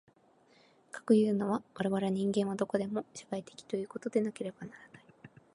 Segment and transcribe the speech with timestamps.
[0.91, 5.03] かくいうのは、我々人間はどこまでも社会的ということでなければならない。